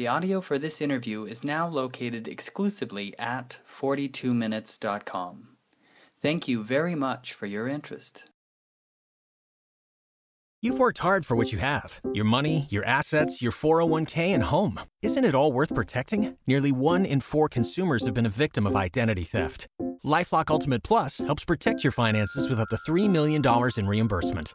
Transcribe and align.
The 0.00 0.08
audio 0.08 0.40
for 0.40 0.58
this 0.58 0.80
interview 0.80 1.26
is 1.26 1.44
now 1.44 1.68
located 1.68 2.26
exclusively 2.26 3.12
at 3.18 3.58
42minutes.com. 3.70 5.48
Thank 6.22 6.48
you 6.48 6.64
very 6.64 6.94
much 6.94 7.34
for 7.34 7.44
your 7.44 7.68
interest. 7.68 8.24
You've 10.62 10.78
worked 10.78 11.00
hard 11.00 11.26
for 11.26 11.36
what 11.36 11.52
you 11.52 11.58
have 11.58 12.00
your 12.14 12.24
money, 12.24 12.66
your 12.70 12.82
assets, 12.86 13.42
your 13.42 13.52
401k, 13.52 14.32
and 14.32 14.44
home. 14.44 14.80
Isn't 15.02 15.26
it 15.26 15.34
all 15.34 15.52
worth 15.52 15.74
protecting? 15.74 16.34
Nearly 16.46 16.72
one 16.72 17.04
in 17.04 17.20
four 17.20 17.50
consumers 17.50 18.06
have 18.06 18.14
been 18.14 18.24
a 18.24 18.30
victim 18.30 18.66
of 18.66 18.76
identity 18.76 19.24
theft. 19.24 19.66
Lifelock 20.02 20.48
Ultimate 20.48 20.82
Plus 20.82 21.18
helps 21.18 21.44
protect 21.44 21.84
your 21.84 21.92
finances 21.92 22.48
with 22.48 22.58
up 22.58 22.70
to 22.70 22.78
$3 22.90 23.06
million 23.10 23.42
in 23.76 23.86
reimbursement. 23.86 24.54